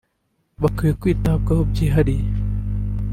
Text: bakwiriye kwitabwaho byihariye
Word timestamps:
bakwiriye 0.61 0.99
kwitabwaho 1.01 1.61
byihariye 1.71 2.25